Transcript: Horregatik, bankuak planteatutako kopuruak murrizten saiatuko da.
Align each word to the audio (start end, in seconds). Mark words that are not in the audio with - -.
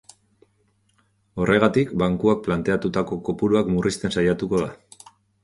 Horregatik, 1.43 1.91
bankuak 2.03 2.41
planteatutako 2.49 3.19
kopuruak 3.29 3.71
murrizten 3.77 4.19
saiatuko 4.19 4.65
da. 4.65 4.73